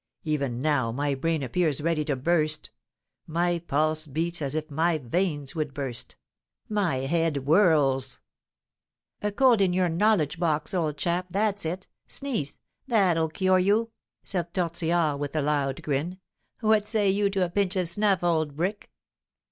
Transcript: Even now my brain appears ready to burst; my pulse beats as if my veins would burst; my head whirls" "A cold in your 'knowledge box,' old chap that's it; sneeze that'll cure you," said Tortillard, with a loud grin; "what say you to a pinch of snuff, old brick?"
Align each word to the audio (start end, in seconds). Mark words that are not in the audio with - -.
Even 0.23 0.63
now 0.63 0.91
my 0.91 1.13
brain 1.13 1.43
appears 1.43 1.79
ready 1.79 2.03
to 2.05 2.15
burst; 2.15 2.71
my 3.27 3.59
pulse 3.59 4.07
beats 4.07 4.41
as 4.41 4.55
if 4.55 4.71
my 4.71 4.97
veins 4.97 5.53
would 5.53 5.75
burst; 5.75 6.15
my 6.67 6.95
head 7.01 7.45
whirls" 7.45 8.19
"A 9.21 9.31
cold 9.31 9.61
in 9.61 9.73
your 9.73 9.89
'knowledge 9.89 10.39
box,' 10.39 10.73
old 10.73 10.97
chap 10.97 11.27
that's 11.29 11.65
it; 11.65 11.85
sneeze 12.07 12.57
that'll 12.87 13.29
cure 13.29 13.59
you," 13.59 13.91
said 14.23 14.51
Tortillard, 14.55 15.19
with 15.19 15.35
a 15.35 15.41
loud 15.43 15.83
grin; 15.83 16.17
"what 16.61 16.87
say 16.87 17.07
you 17.07 17.29
to 17.29 17.45
a 17.45 17.49
pinch 17.49 17.75
of 17.75 17.87
snuff, 17.87 18.23
old 18.23 18.55
brick?" 18.55 18.89